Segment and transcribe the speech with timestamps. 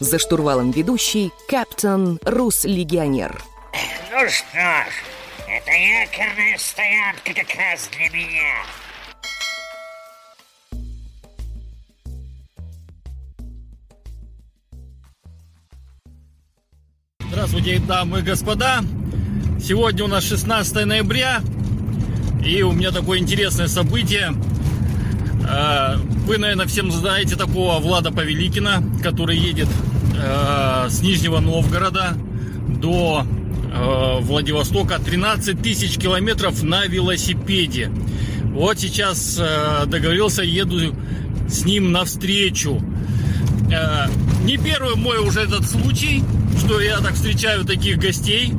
[0.00, 3.38] За штурвалом ведущий капитан Рус-легионер.
[4.10, 4.92] Ну что ж,
[5.46, 8.64] это якорная стоянка как раз для меня.
[17.30, 18.80] Здравствуйте, дамы и господа.
[19.62, 21.42] Сегодня у нас 16 ноября,
[22.42, 24.32] и у меня такое интересное событие.
[25.46, 29.68] Э, вы, наверное, всем знаете такого Влада Павеликина, который едет
[30.22, 32.14] э, с Нижнего Новгорода
[32.68, 33.24] до
[33.72, 37.90] э, Владивостока 13 тысяч километров на велосипеде.
[38.52, 39.40] Вот сейчас
[39.86, 40.94] договорился, еду
[41.48, 42.82] с ним навстречу.
[44.44, 46.24] Не первый мой уже этот случай
[46.70, 48.52] что я так встречаю таких гостей.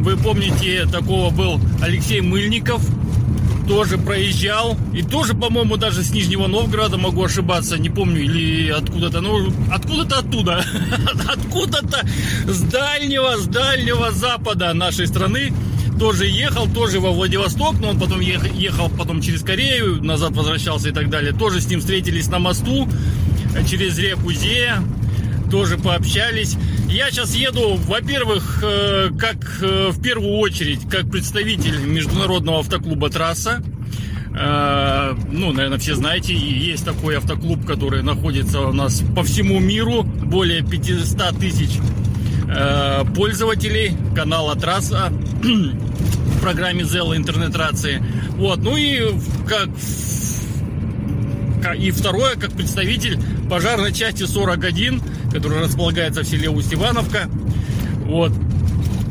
[0.00, 2.82] Вы помните, такого был Алексей Мыльников,
[3.66, 4.76] тоже проезжал.
[4.92, 9.20] И тоже, по-моему, даже с Нижнего Новгорода, могу ошибаться, не помню, или откуда-то.
[9.20, 10.64] Ну, откуда-то оттуда.
[11.28, 12.06] Откуда-то
[12.46, 15.52] с дальнего, с дальнего запада нашей страны
[15.98, 20.92] тоже ехал, тоже во Владивосток, но он потом ехал, потом через Корею, назад возвращался и
[20.92, 21.32] так далее.
[21.32, 22.88] Тоже с ним встретились на мосту
[23.62, 24.82] через реку Зея
[25.50, 26.56] тоже пообщались.
[26.94, 33.64] Я сейчас еду, во-первых, э, как э, в первую очередь, как представитель международного автоклуба «Трасса».
[34.32, 40.04] Э, ну, наверное, все знаете, есть такой автоклуб, который находится у нас по всему миру,
[40.04, 41.80] более 500 тысяч
[43.16, 45.08] пользователей канала «Трасса»
[45.42, 48.00] в программе Zella интернет-рации.
[48.36, 49.00] Вот, ну и
[49.48, 49.68] как
[51.72, 55.00] и второе, как представитель пожарной части 41,
[55.32, 57.28] которая располагается в селе Усть-Ивановка.
[58.04, 58.32] Вот.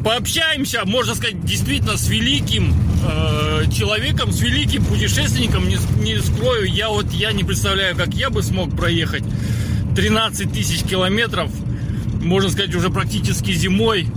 [0.04, 2.74] Пообщаемся, можно сказать, действительно с великим
[3.08, 5.68] э, человеком, с великим путешественником.
[5.68, 9.24] Не, не скрою, я вот я не представляю, как я бы смог проехать
[9.96, 11.50] 13 тысяч километров,
[12.22, 14.08] можно сказать, уже практически зимой.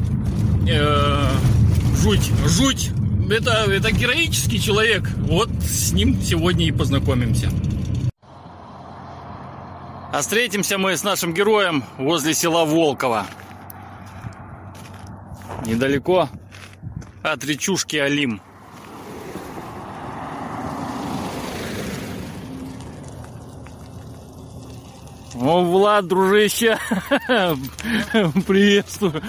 [0.68, 1.30] Э,
[2.02, 2.90] жуть, жуть.
[3.30, 5.08] Это, это героический человек.
[5.16, 7.50] Вот с ним сегодня и познакомимся.
[10.12, 13.26] А встретимся мы с нашим героем возле села Волково.
[15.66, 16.28] Недалеко
[17.22, 18.40] от речушки Алим.
[25.34, 26.78] О, Влад, дружище,
[28.46, 29.22] приветствую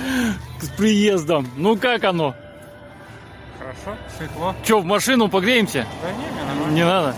[0.61, 1.47] с приездом.
[1.57, 2.33] Ну как оно?
[3.59, 4.55] Хорошо, светло.
[4.63, 5.85] Че, в машину погреемся?
[6.01, 7.15] Да не, не, не надо.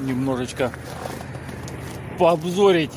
[0.00, 0.72] Немножечко
[2.20, 2.90] пообзорить.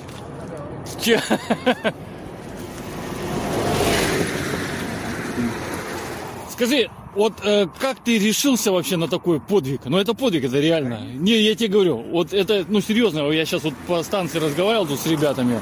[6.51, 9.81] Скажи, вот э, как ты решился вообще на такой подвиг?
[9.85, 10.99] Ну это подвиг, это реально.
[11.13, 14.99] Не, я тебе говорю, вот это, ну серьезно, я сейчас вот по станции разговаривал тут
[14.99, 15.61] с ребятами.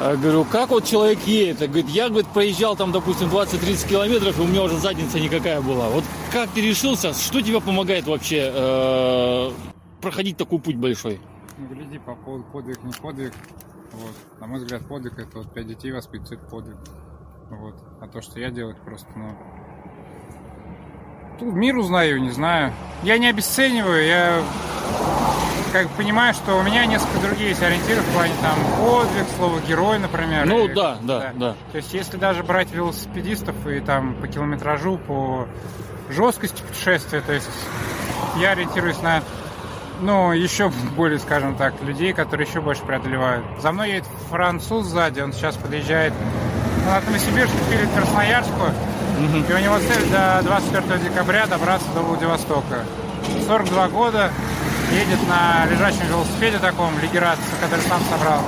[0.00, 1.60] Э, говорю, как вот человек едет?
[1.60, 5.88] Говорит, я, говорит, проезжал там, допустим, 20-30 километров, и у меня уже задница никакая была.
[5.90, 6.02] Вот
[6.32, 7.14] как ты решился?
[7.14, 9.50] Что тебе помогает вообще э,
[10.00, 11.20] проходить такой путь большой?
[11.60, 13.32] Ну, гляди, по поводу подвиг, не подвиг.
[13.92, 14.40] Вот.
[14.40, 16.76] На мой взгляд, подвиг это вот пять детей воспитывать, это подвиг.
[17.50, 17.74] Вот.
[18.00, 19.36] А то, что я делаю, просто, ну...
[21.38, 22.72] Тут мир узнаю, не знаю.
[23.02, 24.42] Я не обесцениваю, я
[25.72, 29.98] как понимаю, что у меня несколько другие есть ориентиры в плане там подвиг, слово герой,
[29.98, 30.46] например.
[30.46, 31.56] Ну и, да, да, да, да.
[31.72, 35.46] То есть если даже брать велосипедистов и там по километражу, по
[36.08, 37.50] жесткости путешествия, то есть
[38.38, 39.22] я ориентируюсь на
[40.00, 43.44] ну, еще более, скажем так, людей, которые еще больше преодолевают.
[43.60, 46.12] За мной едет француз сзади, он сейчас подъезжает
[46.84, 49.38] ну, от Новосибирска перед Красноярску, угу.
[49.48, 52.84] и у него цель до 24 декабря добраться до Владивостока.
[53.46, 54.30] 42 года,
[54.92, 58.40] едет на лежачем велосипеде таком, лигерация, который сам собрал.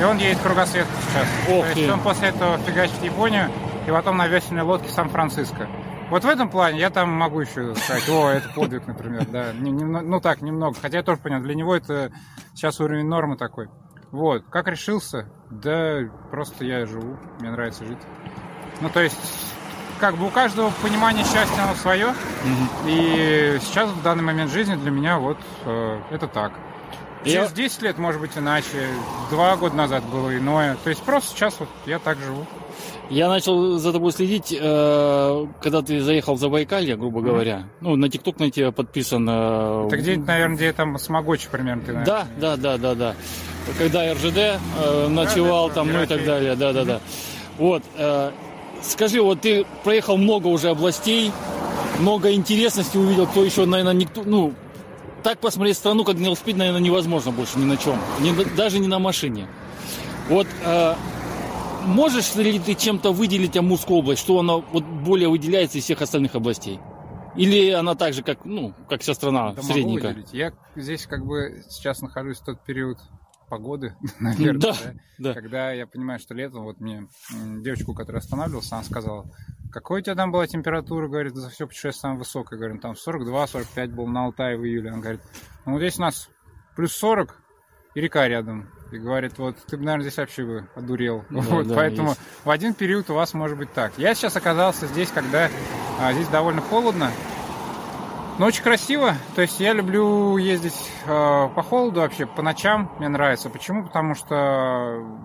[0.00, 1.26] И он едет кругосветку сейчас.
[1.50, 3.50] Ох То есть он после этого фигачит Японию,
[3.86, 5.66] и потом на весельной лодке Сан-Франциско.
[6.10, 9.52] Вот в этом плане я там могу еще сказать, о, это подвиг, например, да.
[9.52, 10.76] Не, ну так, немного.
[10.80, 12.10] Хотя я тоже понял, для него это
[12.54, 13.68] сейчас уровень нормы такой.
[14.10, 14.44] Вот.
[14.50, 15.26] Как решился?
[15.50, 16.00] Да
[16.30, 17.98] просто я живу, мне нравится жить.
[18.80, 19.18] Ну, то есть,
[19.98, 22.06] как бы у каждого понимание счастья оно свое.
[22.08, 22.86] Угу.
[22.86, 26.52] И сейчас, в данный момент жизни, для меня вот э, это так.
[27.24, 27.54] Через я...
[27.56, 28.88] 10 лет, может быть, иначе.
[29.30, 30.76] Два года назад было иное.
[30.84, 32.46] То есть просто сейчас вот я так живу.
[33.10, 37.64] Я начал за тобой следить, э, когда ты заехал в Забайкалье, грубо говоря.
[37.80, 39.26] Ну, на ТикТок на тебя подписан.
[39.28, 42.26] Э, Это где-нибудь, наверное, где там Смогочи примерно ты, наверное.
[42.38, 43.14] Да, да, да, да, да.
[43.78, 47.00] Когда РЖД э, ночевал да, да, там, ну и так далее, да, да, да.
[47.58, 47.82] Вот,
[48.82, 51.32] скажи, вот ты проехал много уже областей,
[51.98, 54.54] много интересностей увидел, кто еще, наверное, никто, ну,
[55.22, 58.86] так посмотреть страну, как на велосипеде, наверное, невозможно больше ни на чем, ни, даже не
[58.86, 59.48] на машине.
[60.28, 60.94] Вот э,
[61.88, 66.34] можешь ли ты чем-то выделить Амурскую область, что она вот более выделяется из всех остальных
[66.34, 66.80] областей?
[67.36, 70.32] Или она так же, как, ну, как вся страна, Да могу выделить.
[70.32, 72.98] Я здесь как бы сейчас нахожусь в тот период
[73.48, 75.34] погоды, наверное, Да, да, да.
[75.34, 79.26] когда я понимаю, что летом, вот мне девочку, которая останавливалась, она сказала,
[79.70, 83.88] какой у тебя там была температура, говорит, за все путешествие самая высокая, говорю, там 42-45
[83.88, 85.20] был на Алтае в июле, она говорит,
[85.64, 86.28] ну здесь у нас
[86.76, 87.40] плюс 40
[87.94, 91.66] и река рядом, и говорит, вот ты бы, наверное, здесь вообще бы одурел, Да, вот,
[91.68, 92.20] да, поэтому есть.
[92.44, 93.92] в один период у вас может быть так.
[93.98, 95.48] Я сейчас оказался здесь, когда
[96.00, 97.10] а, здесь довольно холодно,
[98.38, 99.14] но очень красиво.
[99.34, 103.50] То есть я люблю ездить э, по холоду вообще, по ночам мне нравится.
[103.50, 103.84] Почему?
[103.84, 104.34] Потому что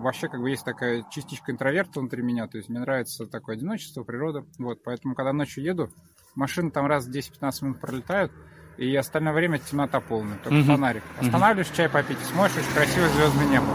[0.00, 2.48] вообще как бы есть такая частичка интроверта внутри меня.
[2.48, 4.44] То есть мне нравится такое одиночество, природа.
[4.58, 5.90] Вот, поэтому когда ночью еду,
[6.34, 8.32] машины там раз в 10-15 минут пролетают,
[8.76, 10.66] и остальное время темнота полная, только Мгм.
[10.66, 11.02] фонарик.
[11.20, 13.66] Останавливаешь, чай попить, смотришь, очень красивое звездное небо.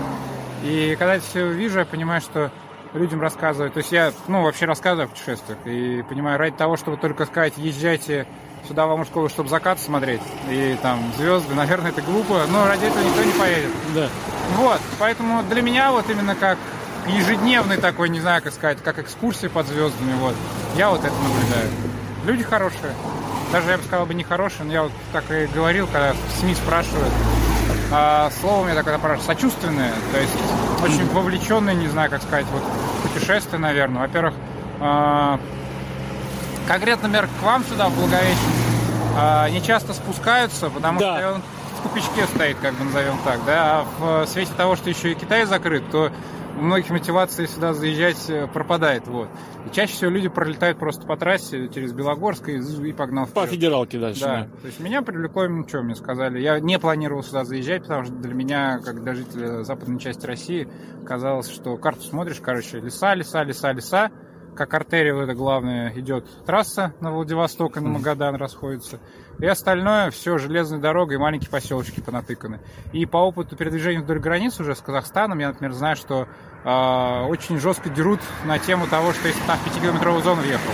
[0.63, 2.51] И когда это все вижу, я понимаю, что
[2.93, 3.73] людям рассказывать.
[3.73, 5.57] То есть я, ну, вообще рассказываю о путешествиях.
[5.65, 8.25] И понимаю, ради того, чтобы только сказать, езжайте
[8.67, 13.01] сюда в Амурскую, чтобы закат смотреть, и там звезды, наверное, это глупо, но ради этого
[13.01, 13.71] никто не поедет.
[13.95, 14.09] Да.
[14.57, 16.57] Вот, поэтому для меня вот именно как
[17.07, 20.35] ежедневный такой, не знаю, как сказать, как экскурсии под звездами, вот,
[20.75, 21.69] я вот это наблюдаю.
[22.25, 22.94] Люди хорошие.
[23.51, 26.39] Даже я бы сказал бы не хорошие, но я вот так и говорил, когда в
[26.39, 27.12] СМИ спрашивают.
[27.92, 30.33] А, слово у меня такое спрашивают, сочувственное, то есть
[30.83, 32.62] очень вовлеченные, не знаю, как сказать, вот
[33.01, 34.01] путешествия, наверное.
[34.04, 34.36] Во-первых,
[34.80, 35.39] а,
[36.68, 38.39] конкретно, например, к вам сюда, в Благовещенск,
[39.18, 41.18] а, не часто спускаются, потому Да.
[41.18, 41.42] что он
[41.80, 45.16] в тупичке стоит, как бы назовем так, да, а в свете того, что еще и
[45.16, 46.12] Китай закрыт, то
[46.59, 49.29] у многих мотивация сюда заезжать э, пропадает, вот.
[49.65, 53.50] И чаще всего люди пролетают просто по трассе через Белогорск и, и погнал По вперед.
[53.50, 54.21] федералке дальше.
[54.21, 54.61] Да, да.
[54.61, 56.39] то есть меня привлекло что мне сказали.
[56.41, 60.67] Я не планировал сюда заезжать, потому что для меня, как для жителя западной части России,
[61.06, 64.11] казалось, что карту смотришь, короче, леса, леса, леса, леса,
[64.59, 69.00] как артерия вот эта главная идет трасса на Владивосток и на Магадан расходится.
[69.39, 72.59] И остальное все железной дорогой и маленькие поселочки понатыканы.
[72.91, 76.27] И по опыту передвижения вдоль границ уже с Казахстаном, я, например, знаю, что
[76.65, 80.71] а, очень жестко дерут на тему того, что если там в 5-километровую зону въехал.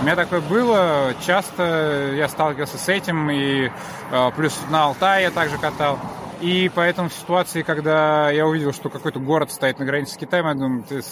[0.00, 3.72] У меня такое было, часто я сталкивался с этим, и
[4.12, 5.98] э, плюс на Алтае я также катал.
[6.40, 10.46] И поэтому в ситуации, когда я увидел, что какой-то город стоит на границе с Китаем,
[10.46, 11.02] я думаю, ты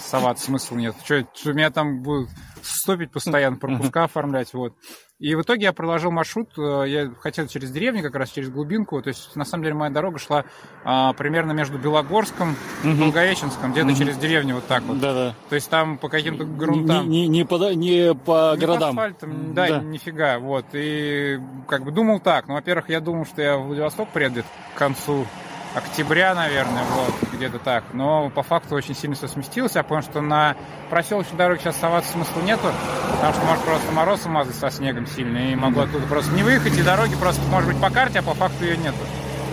[0.00, 0.94] соваться смысла нет.
[1.04, 2.28] Что, что меня там будут
[2.62, 4.74] стопить постоянно, пропуска оформлять, вот.
[5.20, 9.00] И в итоге я проложил маршрут, э, я хотел через деревню, как раз через глубинку,
[9.00, 10.44] то есть на самом деле моя дорога шла
[10.84, 13.04] а, примерно между Белогорском и Мгм.
[13.04, 13.96] Благовещенском, где-то Мгм.
[13.96, 14.98] через деревню вот так вот.
[14.98, 15.34] Да-да.
[15.48, 17.08] То есть там по каким-то Не, грунтам.
[17.08, 18.90] не, не по, не по Не по городам.
[18.90, 19.78] асфальтам, да, Да.
[19.82, 20.66] нифига, вот.
[20.72, 21.38] И
[21.68, 22.48] как бы думал так.
[22.48, 24.42] Ну, во-первых, я думал, что я в Владивосток приеду
[24.74, 25.26] к концу
[25.74, 27.84] октября, наверное, вот, где-то так.
[27.92, 29.74] Но по факту очень сильно все сместилось.
[29.74, 30.56] Я понял, что на
[30.90, 32.70] проселочной дороге сейчас соваться смысла нету,
[33.10, 36.76] потому что может просто мороз мазать со снегом сильно, и могу оттуда просто не выехать,
[36.78, 38.98] и дороги просто, может быть, по карте, а по факту ее нету.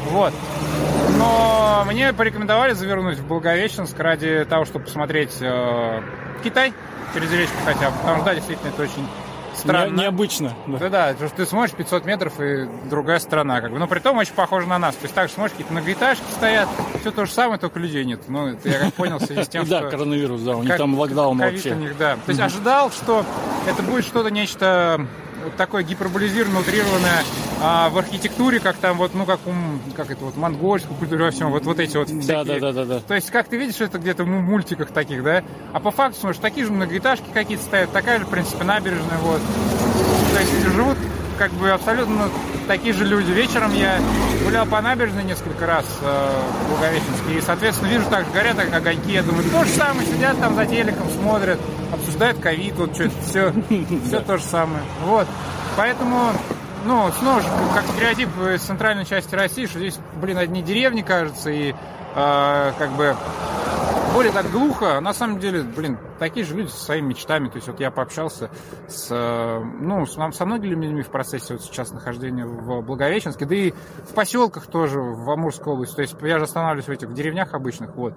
[0.09, 0.33] Вот.
[1.17, 6.01] Но мне порекомендовали завернуть в Благовещенск ради того, чтобы посмотреть э,
[6.43, 6.73] Китай
[7.13, 7.97] через речку хотя бы.
[7.97, 9.07] Потому что, да, действительно, это очень
[9.55, 9.91] странно.
[9.93, 10.53] Не- необычно.
[10.67, 10.77] да.
[10.77, 13.79] Да, да, потому что ты смотришь 500 метров и другая страна, как бы.
[13.79, 14.95] Но при том очень похоже на нас.
[14.95, 16.69] То есть так же смотришь, какие-то многоэтажки стоят,
[17.01, 18.21] все то же самое, только людей нет.
[18.27, 19.89] Ну, это я как понял в связи с тем, да, что...
[19.91, 21.73] коронавирус, да, у них там локдаун вообще.
[21.73, 22.15] у них, да.
[22.25, 23.25] То есть ожидал, что
[23.67, 25.05] это будет что-то нечто
[25.57, 27.23] такое гиперболизированное, утрированное
[27.61, 31.31] а, в архитектуре, как там вот, ну, как, ум, как это вот, монгольскую культуру во
[31.31, 32.99] всем, вот, вот эти вот Да, всякие да, да, да, да.
[32.99, 35.43] то есть, как ты видишь, это где-то в мультиках таких, да?
[35.73, 39.41] А по факту, смотришь, такие же многоэтажки какие-то стоят, такая же, в принципе, набережная, вот.
[40.33, 40.97] То есть, живут
[41.37, 42.29] как бы абсолютно
[42.67, 43.31] такие же люди.
[43.31, 43.99] Вечером я
[44.43, 49.11] гулял по набережной несколько раз э, в Благовещенске, и, соответственно, вижу, так же горят огоньки.
[49.11, 51.59] Я думаю, то же самое, сидят там за телеком, смотрят,
[51.91, 53.53] обсуждают ковид, вот что-то, все,
[54.05, 54.83] все то же самое.
[55.03, 55.27] Вот.
[55.77, 56.31] Поэтому
[56.85, 61.49] ну, снова же, как стереотип из центральной части России, что здесь, блин, одни деревни, кажется,
[61.49, 61.73] и э,
[62.77, 63.15] как бы
[64.13, 64.99] более так глухо.
[64.99, 67.49] На самом деле, блин, такие же люди со своими мечтами.
[67.49, 68.49] То есть вот я пообщался
[68.87, 73.55] с, э, ну, с, со многими людьми в процессе вот сейчас нахождения в Благовещенске, да
[73.55, 75.95] и в поселках тоже, в Амурской области.
[75.95, 78.13] То есть я же останавливаюсь в этих в деревнях обычных, вот.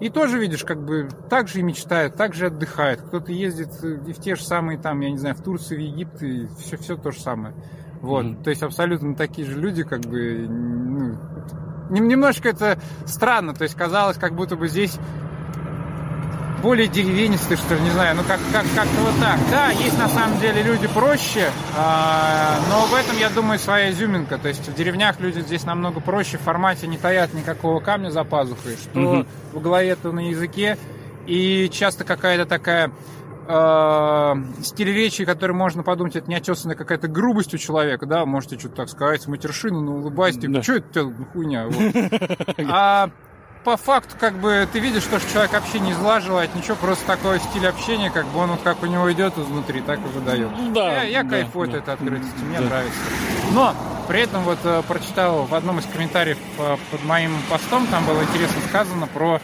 [0.00, 3.00] И тоже видишь, как бы так же и мечтают, так же отдыхают.
[3.00, 6.22] Кто-то ездит и в те же самые там, я не знаю, в Турцию, в Египет,
[6.22, 7.54] и все, все то же самое.
[8.06, 11.18] Вот, то есть абсолютно такие же люди, как бы, ну,
[11.90, 14.96] нем- немножко это странно, то есть казалось, как будто бы здесь
[16.62, 19.38] более деревенистый, что ли, не знаю, ну как, как, как-то вот так.
[19.50, 24.38] Да, есть на самом деле люди проще, а, но в этом, я думаю, своя изюминка.
[24.38, 28.24] То есть в деревнях люди здесь намного проще, в формате не таят никакого камня за
[28.24, 29.26] пазухой, что Мгм.
[29.52, 30.78] в голове, то на языке.
[31.26, 32.90] И часто какая-то такая
[33.48, 38.76] э, стиль речи, который можно подумать, это неотесанная какая-то грубость у человека, да, можете что-то
[38.76, 40.62] так сказать, матершину, ну, улыбайся, Да.
[40.62, 41.66] что это у тебя за хуйня?
[41.68, 42.66] Вот.
[42.70, 43.10] А
[43.64, 47.40] по факту, как бы, ты видишь, что человек вообще не зла желает, ничего, просто такой
[47.40, 50.48] стиль общения, как бы он вот как у него идет изнутри, так и выдает.
[50.56, 51.78] Ну да, я я да, кайфую да.
[51.78, 52.64] от этой открытости, мне Да.
[52.66, 52.98] нравится.
[53.52, 53.74] Но
[54.06, 58.22] при этом вот э, прочитал в одном из комментариев э, под моим постом, там было
[58.22, 59.40] интересно сказано про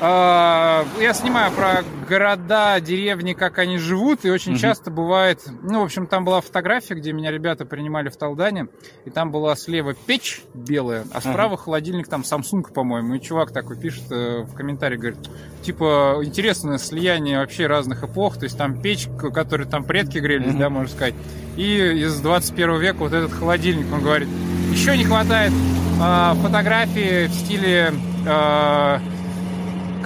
[0.00, 4.60] я снимаю про города, деревни, как они живут, и очень Мгм.
[4.60, 5.40] часто бывает...
[5.62, 8.68] Ну, в общем, там была фотография, где меня ребята принимали в Талдане,
[9.06, 13.76] и там была слева печь белая, а справа холодильник, там Samsung, по-моему, и чувак такой
[13.78, 15.18] пишет э, в комментарии, говорит,
[15.62, 20.58] типа, интересное слияние вообще разных эпох, то есть там печь, которой там предки грелись, Мгм.
[20.58, 21.14] да, можно сказать,
[21.56, 24.28] и из 21 века вот этот холодильник, он говорит,
[24.72, 25.52] еще не хватает
[26.00, 27.92] а, фотографии в стиле...
[28.28, 29.00] а,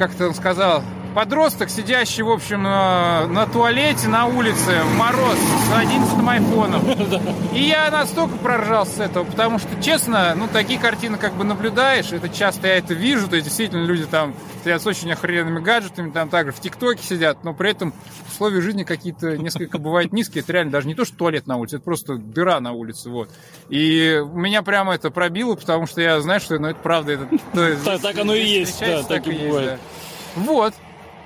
[0.01, 0.83] как-то он сказал,
[1.15, 5.37] подросток, сидящий, в общем, э, на туалете на улице в мороз
[5.69, 6.83] с 11 айфоном.
[7.55, 12.13] И я настолько проржался с этого, потому что, честно, ну, такие картины как бы наблюдаешь,
[12.13, 16.11] это часто я это вижу, то есть действительно люди там стоят с очень охрененными гаджетами,
[16.11, 17.93] там также в ТикТоке сидят, но при этом
[18.31, 21.77] условия жизни какие-то несколько бывают низкие, это реально даже не то, что туалет на улице,
[21.77, 23.31] это просто дыра на улице, вот.
[23.69, 27.29] И меня прямо это пробило, потому что я знаю, что ну, это правда, это,
[28.01, 29.81] Так- оно и есть, да, так и бывает.
[30.37, 30.75] Вот.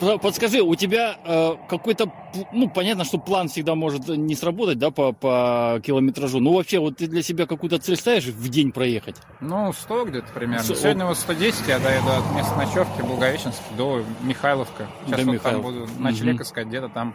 [0.05, 2.13] Под- Подскажи, у тебя э, какой-то,
[2.53, 6.41] ну, понятно, что план всегда может не сработать, да, по, по километражу.
[6.41, 9.17] Ну, вообще, вот ты для себя какую-то цель ставишь в день проехать?
[9.41, 10.63] Ну, 100 где-то примерно.
[10.65, 14.87] Сто- Сегодня вот 110, я доеду от места ночевки Благовещенск до Михайловка.
[15.07, 17.15] Сейчас До вот Михайлов- там буду ночлег искать, где-то там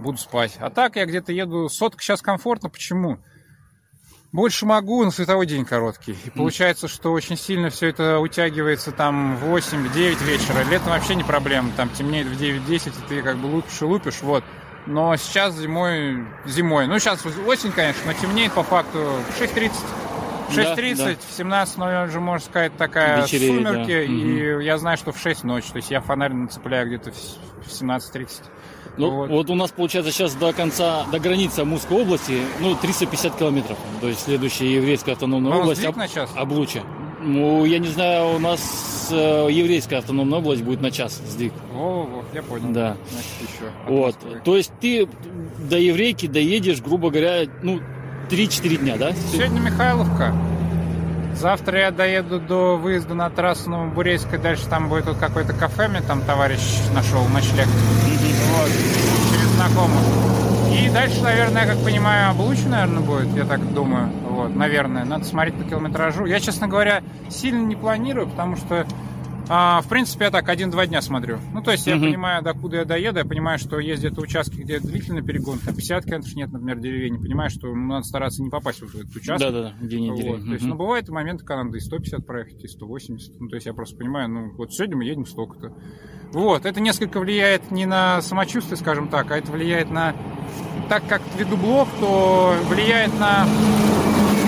[0.00, 0.56] буду спать.
[0.60, 1.68] А так я где-то еду...
[1.68, 2.68] Сотка сейчас комфортно.
[2.70, 3.18] Почему?
[4.32, 6.16] Больше могу, но световой день короткий.
[6.24, 10.62] И получается, что очень сильно все это утягивается там в 8, в 9 вечера.
[10.70, 11.72] Летом вообще не проблема.
[11.76, 14.20] Там темнеет в 9-10, и ты как бы лупишь и лупишь.
[14.22, 14.44] Вот.
[14.86, 16.24] Но сейчас зимой...
[16.46, 16.86] Зимой.
[16.86, 19.72] Ну, сейчас осень, конечно, но темнеет по факту в 6.30.
[20.50, 21.14] В Да, 6.30, да.
[21.14, 23.86] в 17.00 уже, можно сказать, такая Вечереет, сумерки.
[23.92, 24.00] да.
[24.60, 25.68] И я знаю, что в 6 ночи.
[25.70, 28.42] То есть я фонарь нацепляю где-то в с- в 17.30.
[28.96, 29.30] Ну, Вот.
[29.30, 29.50] вот.
[29.50, 33.78] у нас, получается, сейчас до конца, до границы Амурской области, ну, 350 километров.
[34.00, 35.96] То есть следующая еврейская автономная Вам область, Об-?
[36.36, 36.82] Облучье.
[37.22, 41.52] Ну, я не знаю, у нас э, еврейская автономная область будет на час сдвиг.
[41.72, 42.72] Во-во-во, я понял.
[42.72, 42.96] Да.
[43.10, 43.66] Значит, еще.
[43.84, 44.14] от Вот.
[44.16, 44.40] Москвы.
[44.44, 45.08] То есть ты
[45.70, 47.80] до еврейки доедешь, грубо говоря, ну,
[48.30, 49.12] 3-4 дня, да?
[49.32, 50.32] Сегодня Михайловка.
[51.34, 54.38] Завтра я доеду до выезда на трассу Новобурейская.
[54.38, 56.60] Дальше там будет вот какое-то кафе, мне там товарищ
[56.94, 57.66] нашел ночлег.
[57.66, 58.70] Вот.
[59.32, 60.02] Через знакомых.
[60.72, 64.10] И дальше, наверное, я как понимаю, облучу, наверное, будет, я так думаю.
[64.28, 65.04] Вот, наверное.
[65.04, 66.26] Надо смотреть по километражу.
[66.26, 68.86] Я, честно говоря, сильно не планирую, потому что
[69.52, 71.38] а, в принципе, я так один-два дня смотрю.
[71.52, 72.04] Ну, то есть я Мгм.
[72.04, 76.04] понимаю, докуда я доеду, я понимаю, что есть где-то участки, где длительный перегон, там 50
[76.04, 79.52] километров нет, например, деревень, понимаю, что ну, надо стараться не попасть вот в этот участок.
[79.52, 80.28] Да-да-да, день недели.
[80.28, 83.40] Вот, то есть, ну, бывают моменты, когда надо и 150 проехать, и 180.
[83.40, 85.72] Ну, то есть, я просто понимаю, ну, вот сегодня мы едем столько-то.
[86.32, 90.14] Вот, это несколько влияет не на самочувствие, скажем так, а это влияет на...
[90.88, 93.46] Так как веду блог, то влияет на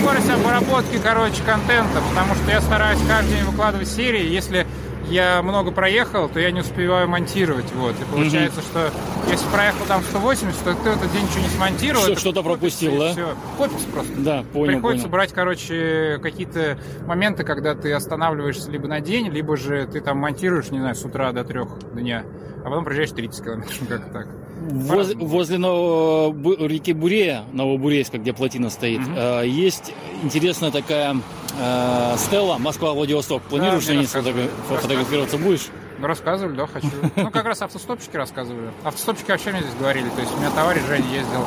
[0.00, 4.32] скорость обработки, короче, контента, потому что я стараюсь каждый день выкладывать серии.
[4.32, 4.66] Если
[5.12, 7.70] я много проехал, то я не успеваю монтировать.
[7.74, 7.94] Вот.
[8.00, 8.90] И получается, что
[9.30, 12.02] если проехал там 180, то ты в этот день ничего не смонтировал.
[12.02, 13.12] Что- это что-то пропустил, да?
[13.12, 13.34] всё.
[13.58, 14.12] Копится просто.
[14.18, 15.12] Да, понял, Приходится понял.
[15.12, 20.70] брать, короче, какие-то моменты, когда ты останавливаешься либо на день, либо же ты там монтируешь,
[20.70, 22.24] не знаю, с утра до трех дня,
[22.64, 24.26] а потом проезжаешь 30 километров, как так.
[24.70, 29.92] Воз- возле Ново- Бу- реки Бурея, Новобурейска, где плотина стоит, э, есть
[30.22, 31.16] интересная такая
[31.58, 33.42] э, стела Москва-Владивосток.
[33.42, 34.06] Планируешь рассказывали.
[34.06, 35.68] сфотограф- фотографироваться будешь?
[35.98, 36.88] Ну, рассказывали, да, хочу.
[37.16, 38.70] Ну, как раз автостопщики рассказывали.
[38.82, 40.08] Автостопщики вообще мне здесь говорили.
[40.10, 41.44] То есть у меня товарищ Женя ездил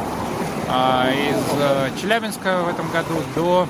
[0.69, 3.67] а, из э, Челябинска в этом году до...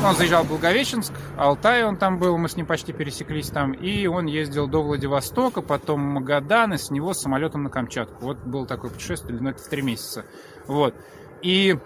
[0.00, 3.72] ну, Он заезжал в Благовещенск, Алтай он там был, мы с ним почти пересеклись там.
[3.72, 8.24] И он ездил до Владивостока, потом Магадан, и с него самолетом на Камчатку.
[8.24, 10.24] Вот было такое путешествие, длиной в три месяца.
[10.66, 10.94] Вот.
[11.42, 11.76] И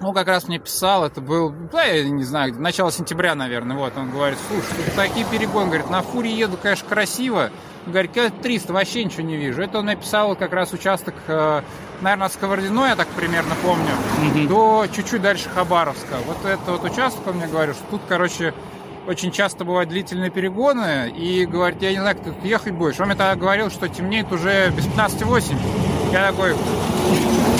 [0.00, 3.92] он как раз мне писал, это был, да, я не знаю, начало сентября, наверное, вот,
[3.96, 7.50] он говорит, слушай, тут такие перегоны, говорит, на фуре еду, конечно, красиво,
[7.86, 9.62] говорит, километров 300, вообще ничего не вижу.
[9.62, 11.62] Это он написал вот как раз участок, э,
[12.00, 13.90] наверное, от Сковородиной, я так примерно помню,
[14.22, 14.48] Мгм.
[14.48, 16.16] до чуть-чуть дальше Хабаровска.
[16.26, 18.54] Вот это вот участок, он мне говорил, что тут, короче,
[19.06, 22.98] очень часто бывают длительные перегоны, и говорит, я не знаю, как ты ехать будешь.
[23.00, 25.56] Он мне тогда говорил, что темнеет уже без 15.8.
[26.12, 27.51] Я такой, ну,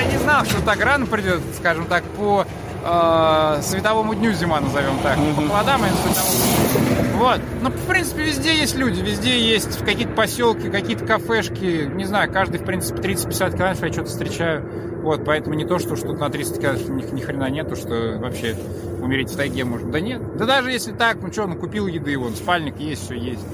[0.00, 2.46] я не знал, что так рано придет, скажем так, по
[2.84, 5.16] э, световому дню зима, назовем так.
[5.36, 7.18] По холодам и световому дню.
[7.18, 7.40] Вот.
[7.62, 11.88] Ну, в принципе, везде есть люди, везде есть какие-то поселки, какие-то кафешки.
[11.94, 14.68] Не знаю, каждый, в принципе, 30-50 километров я что-то встречаю.
[15.02, 18.56] Вот, поэтому не то, что что-то на 300 километров ни, ни хрена нету, что вообще
[19.00, 19.90] умереть в тайге можно.
[19.90, 20.36] Да нет.
[20.36, 23.44] Да даже если так, ну что, ну купил еды, вон, спальник есть, все есть.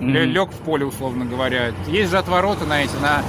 [0.00, 0.12] Мгм.
[0.14, 1.72] Лег в поле, условно говоря.
[1.86, 3.22] Есть же отвороты на эти, на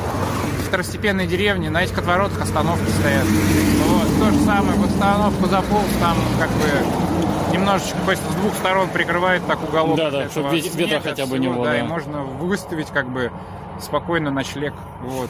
[0.68, 3.26] второстепенной деревне, на этих отворотах остановки стоят.
[3.26, 8.90] Вот, то же самое, в остановку заполз, там как бы немножечко хоть с двух сторон
[8.90, 9.98] прикрывает так уголок.
[9.98, 11.80] Да-да, этого чтоб ветер снега, хотя бы не всего, было, Да, да.
[11.80, 13.32] и можно выставить как бы
[13.82, 14.74] спокойно ночлег.
[15.02, 15.30] Вот.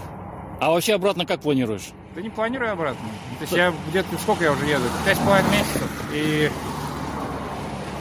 [0.60, 1.90] А вообще обратно как планируешь?
[2.16, 3.08] Да не планирую обратно.
[3.38, 4.86] То есть я где-то, сколько я уже еду?
[5.06, 5.88] Пять с половиной месяцев.
[6.12, 6.52] И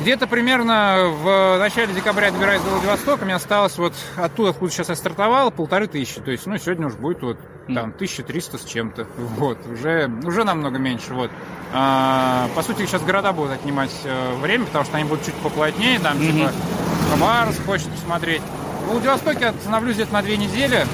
[0.01, 4.95] где-то примерно в начале декабря добираюсь до Владивостока, мне осталось вот оттуда, откуда сейчас я
[4.95, 6.21] стартовал, полторы тысячи.
[6.21, 9.07] То есть, ну, сегодня уже будет вот там 1300 с чем-то.
[9.17, 11.31] Вот, уже, уже намного меньше, вот.
[11.73, 15.99] А, по сути, сейчас города будут отнимать э, время, потому что они будут чуть поплотнее,
[15.99, 16.27] там, Мгм.
[16.33, 16.53] типа,
[17.11, 18.43] Хабаровск хочет посмотреть.
[18.87, 20.87] В Владивостоке остановлюсь где-то на две недели.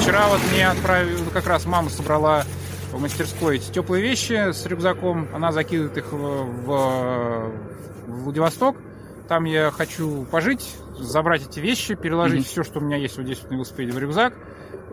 [0.00, 2.44] Вчера вот мне отправил, как раз мама собрала
[2.92, 5.26] в мастерской эти теплые вещи с рюкзаком.
[5.34, 6.16] Она закидывает их в,
[6.66, 7.50] в-
[8.06, 8.76] в Владивосток.
[9.28, 12.44] Там я хочу пожить, забрать эти вещи, переложить Мгм.
[12.46, 14.34] все, что у меня есть вот здесь вот на велосипеде в рюкзак.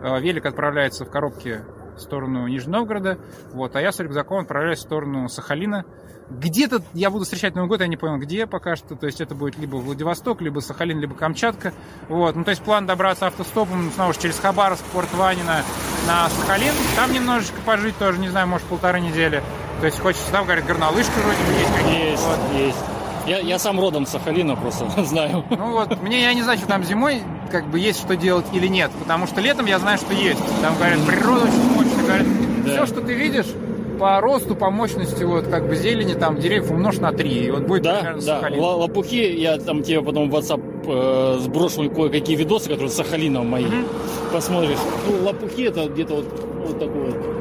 [0.02, 1.64] Э, Велик отправляется в коробке
[1.96, 3.18] в сторону Нижнего Новгорода.
[3.52, 5.84] Вот, а я с рюкзаком отправляюсь в сторону Сахалина.
[6.30, 8.94] Где-то я буду встречать Новый год, я не понял, где пока что.
[8.94, 11.72] То есть это будет либо Владивосток, либо Сахалин, либо Камчатка.
[12.08, 12.36] Вот.
[12.36, 15.64] Ну, то есть план добраться автостопом снова же через Хабаровск, Порт Ванина
[16.06, 16.72] на Сахалин.
[16.94, 19.42] Там немножечко пожить тоже, не знаю, может, полторы недели.
[19.80, 22.10] То есть хочется, там, говорят, горнолыжка вроде бы есть.
[22.12, 22.38] Есть, Вот.
[22.54, 22.78] есть.
[23.26, 25.44] Я, я сам родом с Сахалина, просто знаю.
[25.50, 28.66] Ну вот, мне я не знаю, что там зимой как бы есть что делать или
[28.66, 30.40] нет, потому что летом я знаю, что есть.
[30.62, 32.26] Там говорят, природа очень мощная, говорят,
[32.64, 32.70] Да.
[32.72, 33.46] все, что ты видишь
[33.98, 37.64] по росту, по мощности, вот как бы зелени, там деревьев умножь на три, и вот
[37.64, 38.36] будет Да, примерно да.
[38.38, 38.60] Сахалин.
[38.60, 43.46] Ла- Лопухи, я там тебе потом в WhatsApp э, сброшу кое-какие видосы, которые с Сахалином
[43.48, 43.66] мои.
[43.66, 43.84] Мгм.
[44.32, 44.78] Посмотришь.
[45.06, 46.26] Ну, лопухи это где-то вот,
[46.66, 47.39] вот такой вот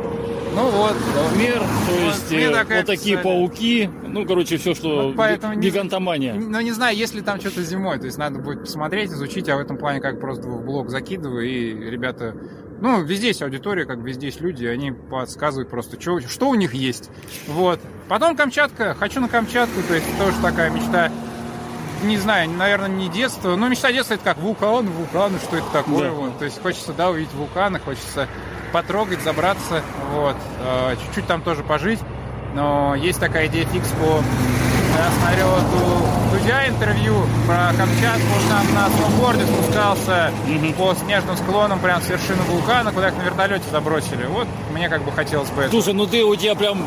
[0.56, 3.24] Ну вот, размер, то есть мне э, вот такие описали.
[3.24, 6.34] пауки, ну, короче, все, что Вот поэтому не- гигантомания.
[6.34, 8.00] Ну, не знаю, есть ли там что-то зимой.
[8.00, 11.48] То есть надо будет посмотреть, изучить, а в этом плане как просто в блог закидываю,
[11.48, 12.36] и ребята...
[12.82, 16.74] Ну, везде есть аудитория, как везде есть люди, они подсказывают просто, что, что у них
[16.74, 17.10] есть.
[17.48, 17.80] Вот.
[18.08, 18.96] Потом Камчатка.
[18.98, 21.12] Хочу на Камчатку, то есть тоже такая мечта.
[22.06, 23.58] Не знаю, наверное, не детство.
[23.58, 26.10] Но мечта детства это как вулкан, вулканы, что это такое.
[26.10, 26.16] Да.
[26.16, 26.40] Вот.
[26.40, 28.30] То есть хочется, да, увидеть вулканы, хочется
[28.70, 29.82] потрогать, забраться.
[30.14, 30.36] Вот.
[30.62, 32.00] Э, Чуть-чуть там тоже пожить.
[32.56, 34.22] Но есть такая идея фикс по
[34.98, 40.74] я смотрел вот у Дудя интервью про Камчатку, он там на сноуборде спускался Мгм.
[40.74, 44.26] по снежным склонам прям с вершины вулкана, куда их на вертолете забросили.
[44.26, 45.68] Вот мне как бы хотелось бы.
[45.70, 46.86] Слушай, ну ты у тебя прям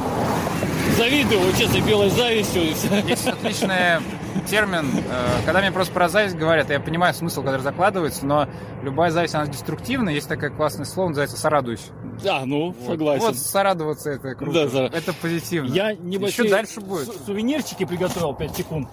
[0.98, 2.64] завидую, вот честно, белой завистью.
[3.06, 4.00] Есть отличный
[4.48, 8.48] термин, э, когда мне просто про зависть говорят, я понимаю смысл, который закладывается, но
[8.82, 10.10] любая зависть, она деструктивна.
[10.10, 11.86] Есть такое классное слово, называется «сорадуюсь».
[12.22, 12.90] Да, ну, Вот.
[12.92, 13.22] согласен.
[13.24, 14.68] Вот сорадоваться это круто.
[14.68, 14.96] Да, да.
[14.96, 15.72] Это позитивно.
[15.72, 17.06] Я небольшие Еще дальше будет.
[17.06, 18.88] су- сувенирчики приготовил 5 секунд.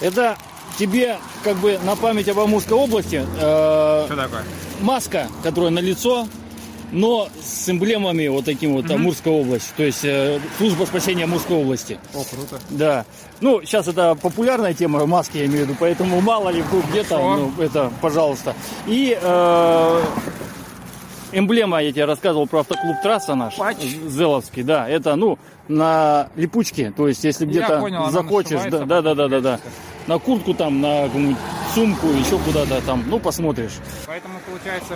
[0.00, 0.36] Это
[0.78, 4.42] тебе как бы на память об Амурской области э, Что такое?
[4.80, 6.26] маска, которая на лицо,
[6.94, 9.72] но с эмблемами вот таким вот Амурской области.
[9.76, 11.98] То есть э, служба спасения Амурской области.
[12.14, 12.60] О, круто.
[12.70, 13.04] Да.
[13.40, 17.18] Ну, сейчас это популярная тема, маски я имею в виду, поэтому мало ли вдруг где-то,
[17.18, 18.54] ну, это, пожалуйста.
[18.86, 20.02] И э,
[21.32, 23.78] эмблема, я тебе рассказывал про автоклуб «Трасса» наш, Патч.
[24.06, 29.28] Зеловский, да, это, ну, на липучке, то есть, если где-то захочешь, да, да, да, да,
[29.28, 29.60] да, да,
[30.06, 31.38] на куртку там, на какую-нибудь
[31.74, 33.72] сумку, еще куда-то там, ну, посмотришь.
[34.06, 34.94] Поэтому получается,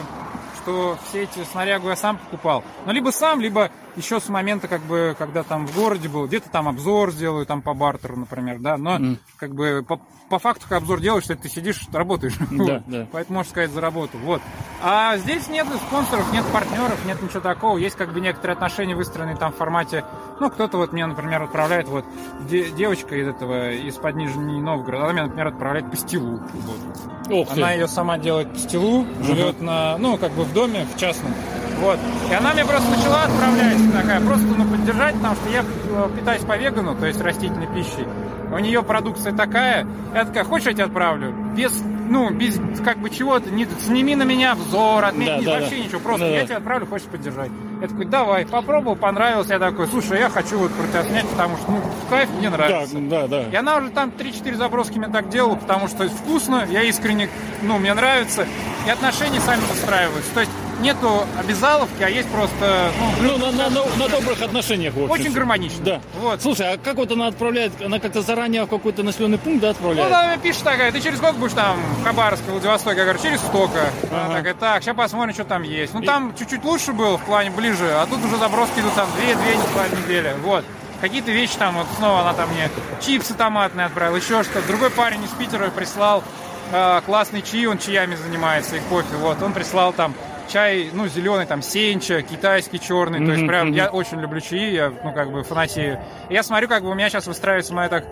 [0.69, 2.63] что все эти снарягу я сам покупал.
[2.85, 6.49] Ну, либо сам, либо еще с момента, как бы, когда там в городе был, где-то
[6.49, 8.77] там обзор сделаю, там по бартеру, например, да.
[8.79, 9.19] Но, Мгм.
[9.37, 12.35] как бы, по, по факту, как обзор делаешь, что ты сидишь, работаешь.
[12.51, 13.07] Да, да.
[13.13, 14.21] Поэтому, можно сказать, заработал.
[14.21, 14.41] Вот.
[14.83, 17.77] А здесь нет спонсоров, нет партнеров, нет ничего такого.
[17.79, 20.05] Есть, как бы, некоторые отношения выстроенные там в формате,
[20.41, 22.05] ну, кто-то вот мне, например, отправляет, вот,
[22.49, 26.39] де- девочка из этого, из-под Нижнего Новгорода, она меня, например, отправляет пастилу.
[26.55, 27.31] Вот.
[27.31, 27.61] Ох ты.
[27.61, 31.35] Она ее сама делает пастилу, живет на, ну, как бы в доме, в частном.
[31.81, 31.99] Вот.
[32.31, 36.43] И она мне просто начала отправлять такая, просто, ну, поддержать, потому что я э, питаюсь
[36.43, 38.07] по вегану, то есть растительной пищей.
[38.51, 41.35] У нее продукция такая, я такая, хочешь, я тебе отправлю?
[41.55, 41.71] Без,
[42.09, 45.85] ну, без как бы чего-то, не, сними на меня взор, отметь, Да, да, вообще да.
[45.85, 46.47] ничего, просто Да, я да.
[46.47, 47.51] тебе отправлю, хочешь поддержать.
[47.83, 49.49] Я такой, давай, попробовал, понравилось.
[49.51, 52.97] Я такой, слушай, я хочу вот про тебя снять, потому что, ну, кайф мне нравится.
[52.99, 53.51] Да, да, да.
[53.51, 57.29] И она уже там 3-4 заброски мне так делала, потому что вкусно, я искренне,
[57.63, 58.47] ну, мне нравится.
[58.87, 60.33] И отношения сами выстраиваются.
[60.35, 64.95] То есть нету обязаловки, а есть просто, ну, Ну, на, на- на- на добрых отношениях,
[64.95, 65.11] в общем.
[65.11, 65.85] очень гармонично.
[65.85, 66.01] Да.
[66.21, 66.41] Вот.
[66.43, 67.73] Слушай, а как вот она отправляет?
[67.85, 70.13] Она как-то заранее в какой-то населенный пункт, да, Ну, отправляет?
[70.13, 72.97] она мне пишет такая, ты через сколько будешь там в Хабаровске, Владивостоке?
[72.99, 73.91] Я говорю, через столько.
[74.11, 74.35] Она Ага.
[74.37, 75.95] такая, так, сейчас посмотрим, что там есть.
[75.95, 79.89] Ну, там чуть-чуть лучше было в плане ближе, а тут уже заброски идут там 2-2
[80.03, 80.35] недели.
[80.43, 80.65] Вот.
[81.01, 82.69] Какие-то вещи там, вот снова она там мне
[83.05, 84.67] чипсы томатные отправила, еще что-то.
[84.67, 86.25] Другой парень из Питера прислал
[86.73, 89.15] э, классный чаи, он чаями занимается и кофе.
[89.21, 90.13] Вот, он прислал там
[90.49, 93.25] чай, ну, зеленый, там, сенча, китайский черный.
[93.25, 93.77] То есть прям, мгм.
[93.77, 96.01] я очень люблю чаи, я, ну, как бы фанатею.
[96.29, 98.05] И Я смотрю, как бы у меня сейчас выстраивается моя так,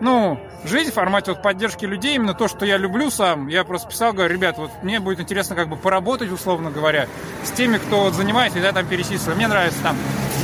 [0.00, 3.48] ну, жизнь в формате вот поддержки людей, именно то, что я люблю сам.
[3.48, 7.06] Я просто писал, говорю, ребят, вот мне будет интересно как бы поработать, условно говоря,
[7.44, 9.36] с теми, кто вот занимается, и я там пересисываю.
[9.36, 9.96] Мне нравится там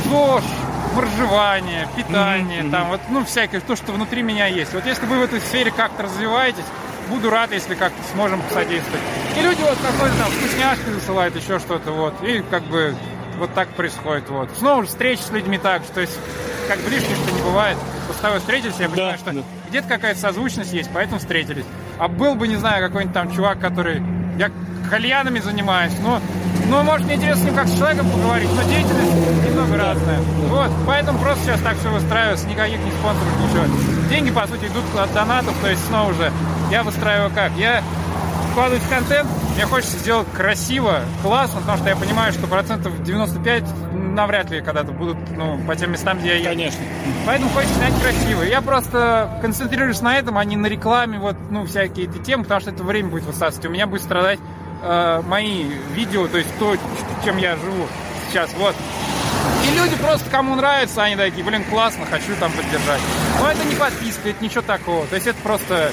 [0.05, 0.43] ЗОЖ,
[0.95, 4.73] проживание, питание, Мгм, там вот, ну, всякое, то, что внутри меня есть.
[4.73, 6.65] Вот если вы в этой сфере как-то развиваетесь,
[7.09, 9.01] буду рад, если как-то сможем посодействовать.
[9.37, 12.13] И люди вот какой-то там вкусняшки засылают, еще что-то, вот.
[12.23, 12.95] И как бы
[13.37, 14.49] вот так происходит, вот.
[14.57, 16.17] Снова встречи с людьми так, что есть
[16.67, 17.77] как лишнего, что не бывает.
[18.15, 19.41] С тобой встретились, я понимаю, что да.
[19.69, 21.65] где-то какая-то созвучность есть, поэтому встретились.
[21.99, 24.01] А был бы, не знаю, какой-нибудь там чувак, который...
[24.37, 24.51] Я
[24.89, 26.21] кальянами занимаюсь, но,
[26.69, 30.19] ну, может, мне интересно с ним как с человеком поговорить, но деятельность немного разная.
[30.47, 34.09] Вот, поэтому просто сейчас так все выстраивается, никаких не спонсоров, ничего.
[34.09, 36.31] Деньги, по сути, идут от донатов, то есть снова же
[36.71, 37.51] я выстраиваю как?
[37.53, 37.83] Я
[38.51, 43.63] вкладывать в контент, мне хочется сделать красиво, классно, потому что я понимаю, что процентов 95
[43.93, 46.49] навряд ли когда-то будут ну, по тем местам, где я еду.
[46.49, 46.79] Конечно.
[47.25, 48.41] Поэтому хочется снять красиво.
[48.43, 52.61] Я просто концентрируюсь на этом, а не на рекламе, вот, ну, всякие эти темы, потому
[52.61, 53.65] что это время будет высасывать.
[53.67, 54.39] У меня будет страдать
[54.81, 56.75] э, мои видео, то есть то,
[57.23, 57.87] чем я живу
[58.29, 58.75] сейчас, вот.
[59.67, 63.01] И люди просто, кому нравится, они такие, блин, классно, хочу там поддержать.
[63.39, 65.05] Но это не подписка, это ничего такого.
[65.07, 65.91] То есть это просто,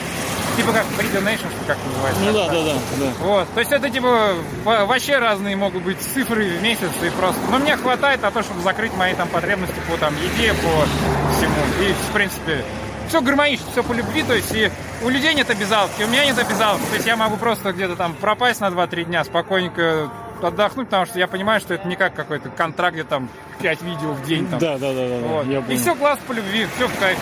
[0.56, 2.20] типа как free donation, что как называется.
[2.24, 3.12] Ну да, да, да, да.
[3.24, 7.40] Вот, то есть это типа во- вообще разные могут быть цифры в месяц и просто.
[7.50, 11.54] Но мне хватает на то, чтобы закрыть мои там потребности по там еде, по всему.
[11.80, 12.64] И в принципе
[13.08, 14.70] все гармонично, все по любви, то есть и
[15.02, 16.86] у людей нет обязаловки, у меня нет обязаловки.
[16.86, 20.08] То есть я могу просто где-то там пропасть на 2-3 дня, спокойненько
[20.42, 23.28] отдохнуть, потому что я понимаю, что это не как какой-то контракт, где там
[23.60, 24.46] 5 видео в день.
[24.48, 24.58] Там.
[24.58, 25.46] Да, да, да, да, Вот.
[25.46, 27.18] я И все класс по любви, все в кайф.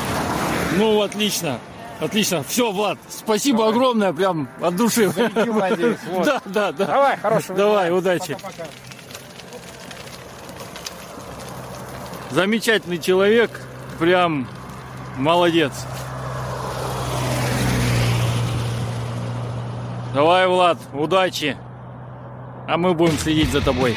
[0.77, 1.59] Ну, отлично.
[2.03, 2.43] Отлично.
[2.43, 5.09] Все, Влад, спасибо огромное, прям от души.
[5.09, 5.99] Зарядил, надеюсь.
[6.11, 6.25] Вот.
[6.27, 6.87] Да, да, да.
[6.87, 7.97] Давай, хорошего Давай, дня.
[7.97, 8.35] удачи.
[8.35, 8.65] Пока-пока.
[12.31, 13.61] Замечательный человек,
[14.01, 14.49] прям
[15.17, 15.73] молодец.
[20.13, 21.57] Давай, Влад, удачи.
[22.67, 23.97] А мы будем следить за тобой.